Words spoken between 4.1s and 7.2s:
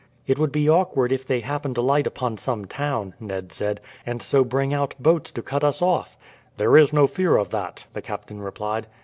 so bring out boats to cut us off." "There is no